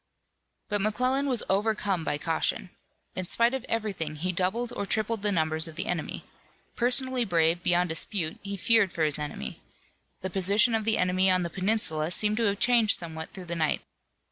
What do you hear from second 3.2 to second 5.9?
spite of everything he doubled or tripled the numbers of the